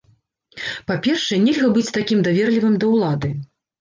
[0.91, 3.29] Па-першае, нельга быць такім даверлівым да ўлады.